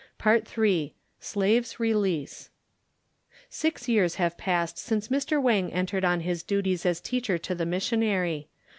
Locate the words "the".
7.53-7.67